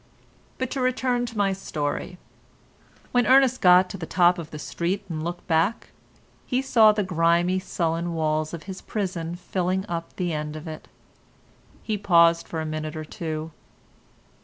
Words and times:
But 0.57 0.71
to 0.71 0.81
return 0.81 1.27
to 1.27 1.37
my 1.37 1.53
story. 1.53 2.17
When 3.11 3.27
Ernest 3.27 3.61
got 3.61 3.87
to 3.91 3.99
the 3.99 4.07
top 4.07 4.39
of 4.39 4.49
the 4.49 4.57
street 4.57 5.05
and 5.07 5.21
looked 5.23 5.45
back, 5.45 5.89
he 6.47 6.59
saw 6.59 6.91
the 6.91 7.03
grimy, 7.03 7.59
sullen 7.59 8.15
walls 8.15 8.51
of 8.51 8.63
his 8.63 8.81
prison 8.81 9.35
filling 9.35 9.85
up 9.87 10.15
the 10.15 10.33
end 10.33 10.55
of 10.55 10.67
it. 10.67 10.87
He 11.83 11.99
paused 11.99 12.47
for 12.47 12.59
a 12.61 12.65
minute 12.65 12.95
or 12.95 13.05
two. 13.05 13.51